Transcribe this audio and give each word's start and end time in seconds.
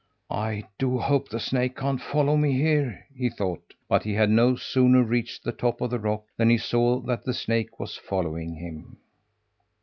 "I 0.31 0.63
do 0.79 0.97
hope 0.97 1.29
the 1.29 1.39
snake 1.39 1.75
can't 1.75 2.01
follow 2.01 2.35
me 2.35 2.53
here!" 2.53 3.05
he 3.15 3.29
thought, 3.29 3.75
but 3.87 4.01
he 4.01 4.15
had 4.15 4.31
no 4.31 4.55
sooner 4.55 5.03
reached 5.03 5.43
the 5.43 5.51
top 5.51 5.79
of 5.79 5.91
the 5.91 5.99
rock 5.99 6.23
than 6.37 6.49
he 6.49 6.57
saw 6.57 6.99
that 7.01 7.23
the 7.23 7.35
snake 7.35 7.79
was 7.79 7.95
following 7.95 8.55
him. 8.55 8.97